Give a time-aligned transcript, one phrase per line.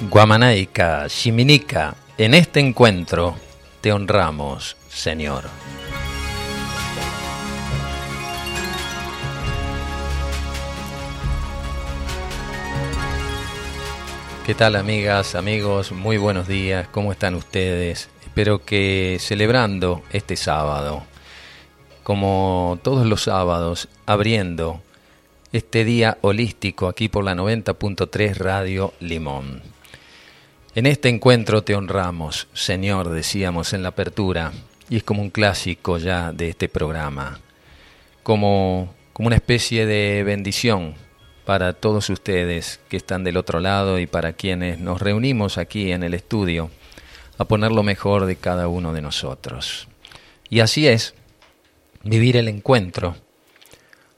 [0.00, 3.36] Guamanaica, Shiminica, en este encuentro
[3.80, 5.44] te honramos, Señor.
[14.44, 15.92] ¿Qué tal amigas, amigos?
[15.92, 18.08] Muy buenos días, ¿cómo están ustedes?
[18.24, 21.04] Espero que celebrando este sábado,
[22.02, 24.82] como todos los sábados, abriendo
[25.52, 29.73] este día holístico aquí por la 90.3 Radio Limón.
[30.76, 34.50] En este encuentro te honramos, Señor, decíamos en la apertura,
[34.90, 37.38] y es como un clásico ya de este programa,
[38.24, 40.96] como, como una especie de bendición
[41.44, 46.02] para todos ustedes que están del otro lado y para quienes nos reunimos aquí en
[46.02, 46.72] el estudio
[47.38, 49.86] a poner lo mejor de cada uno de nosotros.
[50.50, 51.14] Y así es,
[52.02, 53.14] vivir el encuentro.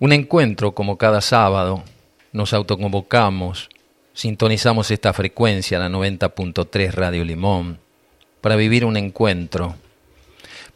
[0.00, 1.84] Un encuentro como cada sábado,
[2.32, 3.68] nos autoconvocamos
[4.12, 7.78] Sintonizamos esta frecuencia, la 90.3 Radio Limón,
[8.40, 9.76] para vivir un encuentro,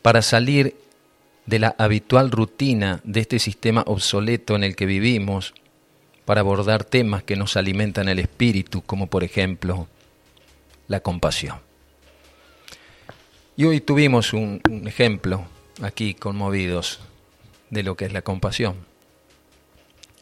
[0.02, 0.77] para salir
[1.46, 5.55] de la habitual rutina de este sistema obsoleto en el que vivimos,
[6.24, 9.88] para abordar temas que nos alimentan el espíritu, como por ejemplo
[10.88, 11.58] la compasión.
[13.56, 15.44] Y hoy tuvimos un, ejemplo
[15.82, 17.00] aquí conmovidos
[17.70, 18.74] de lo que es la compasión.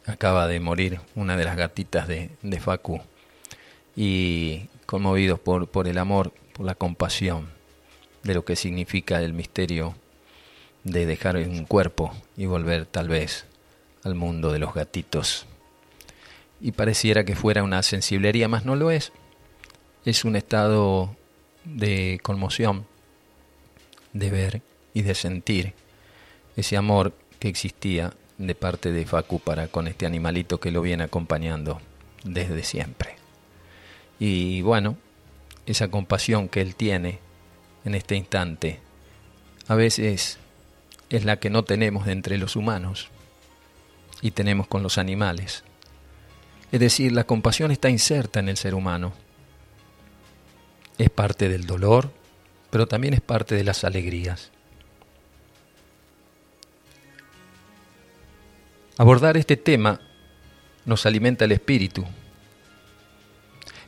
[0.05, 3.01] Acaba de morir una de las gatitas de, de Facu
[3.95, 7.49] y conmovidos por, por el amor, por la compasión
[8.23, 9.95] de lo que significa el misterio
[10.83, 13.45] de dejar un cuerpo y volver tal vez
[14.03, 15.45] al mundo de los gatitos.
[16.59, 19.11] Y pareciera que fuera una sensiblería, más no lo es.
[20.05, 21.15] Es un estado
[21.65, 22.85] de conmoción,
[24.13, 24.61] de ver
[24.93, 25.73] y de sentir
[26.55, 31.03] ese amor que existía de parte de Facu para con este animalito que lo viene
[31.03, 31.81] acompañando
[32.23, 33.15] desde siempre.
[34.19, 34.97] Y bueno,
[35.65, 37.19] esa compasión que Él tiene
[37.85, 38.79] en este instante,
[39.67, 40.39] a veces
[41.09, 43.09] es la que no tenemos entre los humanos
[44.21, 45.63] y tenemos con los animales.
[46.71, 49.13] Es decir, la compasión está inserta en el ser humano.
[50.97, 52.11] Es parte del dolor,
[52.71, 54.52] pero también es parte de las alegrías.
[58.97, 59.99] Abordar este tema
[60.85, 62.05] nos alimenta el espíritu,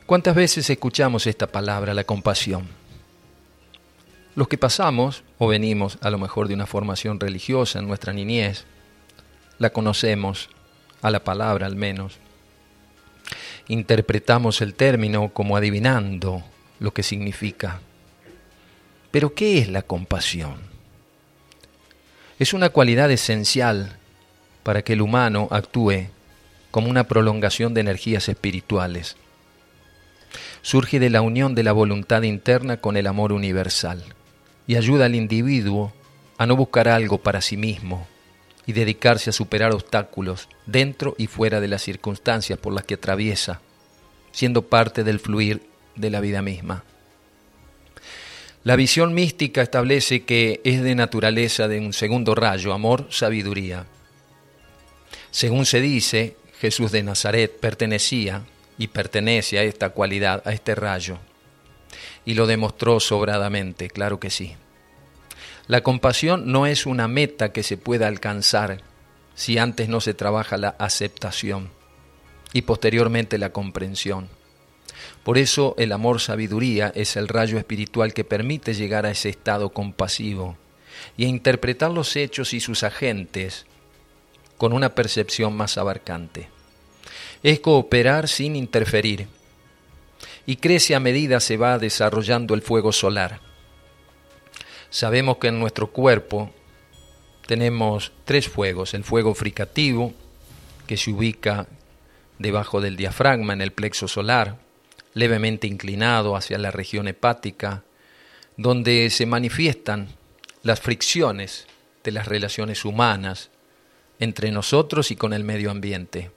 [0.06, 2.68] ¿Cuántas veces escuchamos esta palabra, la compasión?
[4.36, 8.66] Los que pasamos o venimos a lo mejor de una formación religiosa en nuestra niñez,
[9.58, 10.48] la conocemos,
[11.02, 12.18] a la palabra al menos.
[13.66, 16.44] Interpretamos el término como adivinando
[16.78, 17.80] lo que significa.
[19.10, 20.60] Pero ¿qué es la compasión?
[22.38, 23.98] Es una cualidad esencial
[24.66, 26.08] para que el humano actúe
[26.72, 29.16] como una prolongación de energías espirituales
[30.60, 34.02] surge de la unión de la voluntad interna con el amor universal
[34.66, 35.92] y ayuda al individuo
[36.36, 38.08] a no buscar algo para sí mismo
[38.66, 43.60] y dedicarse a superar obstáculos dentro y fuera de las circunstancias por las que atraviesa,
[44.32, 45.62] siendo parte del fluir
[45.94, 46.82] de la vida misma.
[48.64, 53.86] La visión mística establece que es de naturaleza de un segundo rayo, amor, sabiduría.
[55.36, 58.46] Según se dice, Jesús de Nazaret pertenecía
[58.78, 61.18] y pertenece a esta cualidad, a este rayo.
[62.24, 64.54] Y lo demostró sobradamente, claro que sí.
[65.66, 68.80] La compasión no es una meta que se pueda alcanzar
[69.34, 71.68] si antes no se trabaja la aceptación
[72.54, 74.30] y posteriormente la comprensión.
[75.22, 79.68] Por eso el amor sabiduría es el rayo espiritual que permite llegar a ese estado
[79.68, 80.56] compasivo
[81.18, 83.66] y a interpretar los hechos y sus agentes
[84.56, 86.48] con una percepción más abarcante.
[87.42, 89.28] Es cooperar sin interferir.
[90.46, 93.40] Y crece a medida se va desarrollando el fuego solar.
[94.90, 96.52] Sabemos que en nuestro cuerpo
[97.46, 100.14] tenemos tres fuegos, el fuego fricativo,
[100.86, 101.66] que se ubica
[102.38, 104.58] debajo del diafragma en el plexo solar,
[105.14, 107.82] levemente inclinado hacia la región hepática,
[108.56, 110.08] donde se manifiestan
[110.62, 111.66] las fricciones
[112.04, 113.50] de las relaciones humanas
[114.18, 116.30] entre nosotros y con el medio ambiente.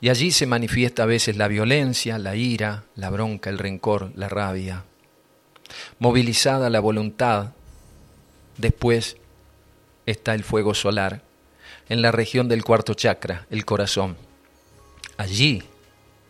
[0.00, 4.28] Y allí se manifiesta a veces la violencia, la ira, la bronca, el rencor, la
[4.28, 4.84] rabia.
[5.98, 7.52] Movilizada la voluntad,
[8.56, 9.16] después
[10.06, 11.22] está el fuego solar,
[11.88, 14.16] en la región del cuarto chakra, el corazón.
[15.16, 15.62] Allí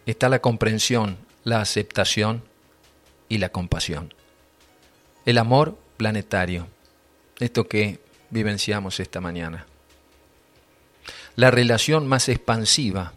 [0.07, 2.43] está la comprensión, la aceptación
[3.29, 4.15] y la compasión.
[5.27, 6.69] El amor planetario,
[7.39, 8.01] esto que
[8.31, 9.67] vivenciamos esta mañana.
[11.39, 13.13] La relación más expansiva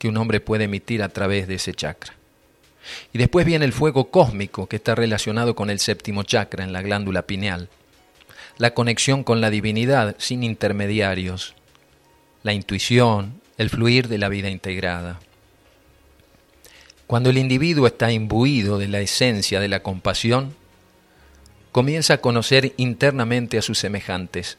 [0.00, 2.14] que un hombre puede emitir a través de ese chakra.
[3.12, 6.82] Y después viene el fuego cósmico, que está relacionado con el séptimo chakra en la
[6.82, 7.68] glándula pineal.
[8.58, 11.54] La conexión con la divinidad sin intermediarios.
[12.42, 15.20] La intuición, el fluir de la vida integrada.
[17.06, 20.56] Cuando el individuo está imbuido de la esencia de la compasión,
[21.70, 24.58] comienza a conocer internamente a sus semejantes,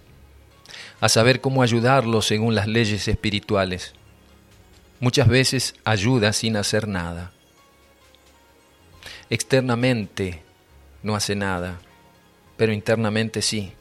[0.99, 3.93] a saber cómo ayudarlos según las leyes espirituales.
[4.99, 7.31] Muchas veces ayuda sin hacer nada.
[9.29, 10.41] Externamente
[11.03, 11.79] no hace nada,
[12.55, 13.73] pero internamente sí,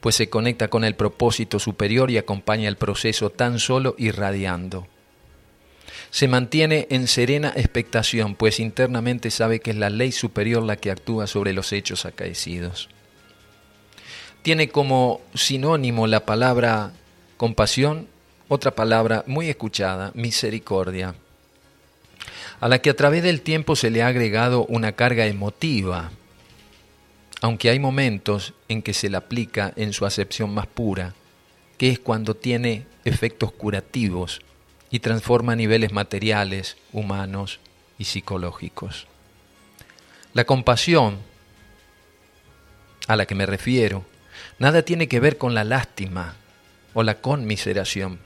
[0.00, 4.86] pues se conecta con el propósito superior y acompaña el proceso tan solo irradiando
[6.10, 10.90] se mantiene en serena expectación, pues internamente sabe que es la ley superior la que
[10.90, 12.88] actúa sobre los hechos acaecidos.
[14.46, 16.92] Tiene como sinónimo la palabra
[17.36, 18.06] compasión
[18.46, 21.16] otra palabra muy escuchada, misericordia,
[22.60, 26.12] a la que a través del tiempo se le ha agregado una carga emotiva,
[27.40, 31.14] aunque hay momentos en que se la aplica en su acepción más pura,
[31.76, 34.42] que es cuando tiene efectos curativos
[34.92, 37.58] y transforma niveles materiales, humanos
[37.98, 39.08] y psicológicos.
[40.34, 41.18] La compasión
[43.08, 44.04] a la que me refiero
[44.58, 46.36] nada tiene que ver con la lástima
[46.94, 48.18] o la conmiseración.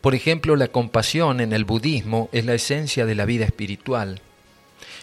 [0.00, 4.20] Por ejemplo, la compasión en el budismo es la esencia de la vida espiritual.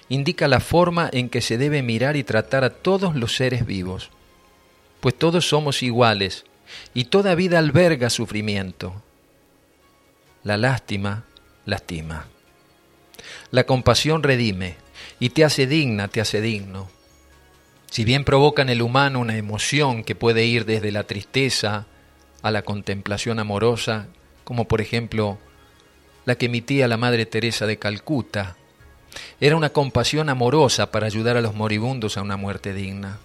[0.10, 4.10] Indica la forma en que se debe mirar y tratar a todos los seres vivos,
[5.00, 6.46] pues todos somos iguales
[6.94, 9.02] y toda vida alberga sufrimiento,
[10.44, 11.26] la lástima
[11.66, 12.28] lastima.
[13.52, 14.76] La compasión redime
[15.20, 16.90] y te hace digna, te hace digno.
[17.94, 21.86] Si bien provoca en el humano una emoción que puede ir desde la tristeza
[22.42, 24.08] a la contemplación amorosa,
[24.44, 25.38] como por ejemplo
[26.26, 28.56] la que emitía la Madre Teresa de Calcuta,
[29.40, 33.20] era una compasión amorosa para ayudar a los moribundos a una muerte digna.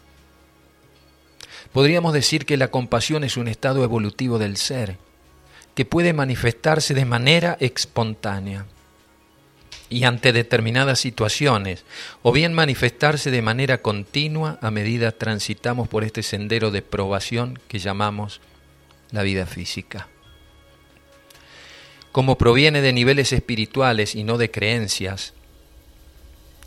[1.72, 4.98] Podríamos decir que la compasión es un estado evolutivo del ser,
[5.74, 8.66] que puede manifestarse de manera espontánea
[9.90, 11.84] y ante determinadas situaciones,
[12.22, 17.78] o bien manifestarse de manera continua a medida transitamos por este sendero de probación que
[17.78, 18.40] llamamos
[19.10, 20.08] la vida física.
[22.12, 25.34] Como proviene de niveles espirituales y no de creencias,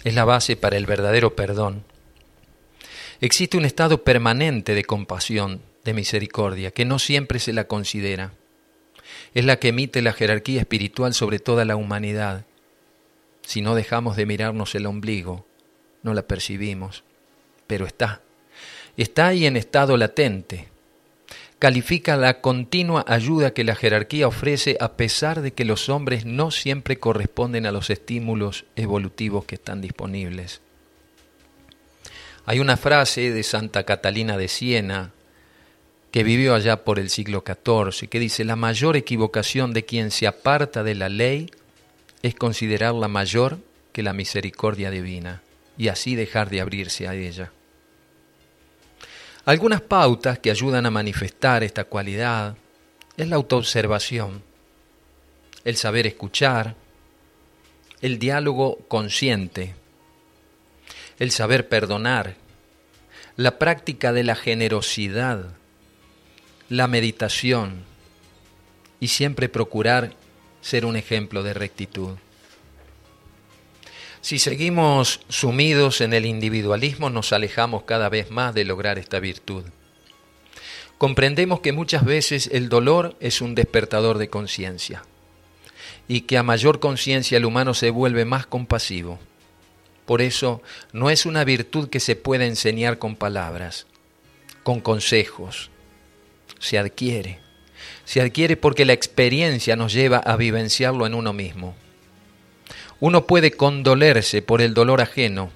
[0.03, 1.83] es la base para el verdadero perdón.
[3.19, 8.33] Existe un estado permanente de compasión, de misericordia, que no siempre se la considera
[9.33, 12.45] es la que emite la jerarquía espiritual sobre toda la humanidad.
[13.51, 15.45] Si no dejamos de mirarnos el ombligo,
[16.03, 17.03] no la percibimos,
[17.68, 18.21] pero está.
[18.95, 20.69] Está ahí en estado latente.
[21.59, 26.50] Califica la continua ayuda que la jerarquía ofrece a pesar de que los hombres no
[26.50, 30.62] siempre corresponden a los estímulos evolutivos que están disponibles.
[32.45, 35.12] Hay una frase de Santa Catalina de Siena,
[36.12, 40.25] que vivió allá por el siglo XIV, que dice, la mayor equivocación de quien se
[40.25, 41.49] aparta de la ley
[42.21, 43.59] es considerarla mayor
[43.92, 45.42] que la misericordia divina
[45.78, 47.51] y así dejar de abrirse a ella.
[49.45, 52.56] Algunas pautas que ayudan a manifestar esta cualidad
[53.18, 54.44] es la autoobservación,
[55.63, 56.75] el saber escuchar,
[58.01, 59.75] el diálogo consciente,
[61.18, 62.35] el saber perdonar,
[63.35, 65.54] la práctica de la generosidad,
[66.69, 67.83] la meditación
[68.99, 70.13] y siempre procurar
[70.61, 72.18] ser un ejemplo de rectitud.
[74.21, 79.63] Si seguimos sumidos en el individualismo nos alejamos cada vez más de lograr esta virtud.
[80.99, 85.03] Comprendemos que muchas veces el dolor es un despertador de conciencia
[86.07, 89.18] y que a mayor conciencia el humano se vuelve más compasivo.
[90.06, 90.61] Por eso
[90.94, 93.87] no es una virtud que se pueda enseñar con palabras,
[94.61, 95.71] con consejos,
[96.59, 97.39] se adquiere.
[98.06, 101.76] Se adquiere porque la experiencia nos lleva a vivenciarlo en uno mismo.
[103.00, 105.52] Uno puede condolerse por el dolor ajeno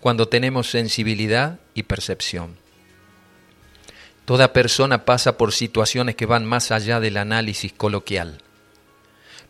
[0.00, 2.56] cuando tenemos sensibilidad y percepción.
[4.24, 8.42] Toda persona pasa por situaciones que van más allá del análisis coloquial.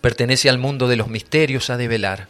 [0.01, 2.29] Pertenece al mundo de los misterios a develar.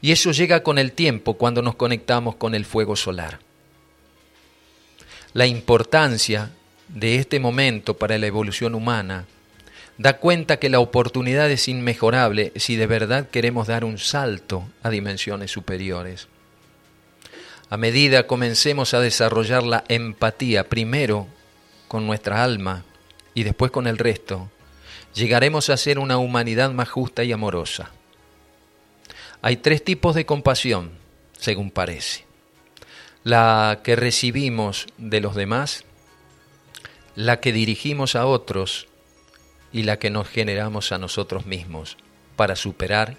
[0.00, 3.38] Y eso llega con el tiempo cuando nos conectamos con el fuego solar.
[5.32, 6.50] La importancia
[6.88, 9.26] de este momento para la evolución humana
[9.98, 14.90] da cuenta que la oportunidad es inmejorable si de verdad queremos dar un salto a
[14.90, 16.28] dimensiones superiores.
[17.70, 21.26] A medida comencemos a desarrollar la empatía primero
[21.88, 22.84] con nuestra alma
[23.34, 24.50] y después con el resto,
[25.14, 27.90] llegaremos a ser una humanidad más justa y amorosa.
[29.40, 30.90] Hay tres tipos de compasión,
[31.38, 32.24] según parece.
[33.24, 35.84] La que recibimos de los demás,
[37.14, 38.88] la que dirigimos a otros
[39.72, 41.96] y la que nos generamos a nosotros mismos
[42.36, 43.16] para superar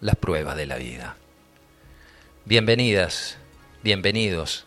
[0.00, 1.16] las pruebas de la vida.
[2.44, 3.38] Bienvenidas,
[3.82, 4.66] bienvenidos.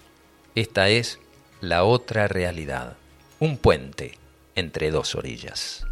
[0.56, 1.20] Esta es
[1.62, 2.98] la otra realidad,
[3.40, 4.18] un puente
[4.56, 5.86] entre dos orillas.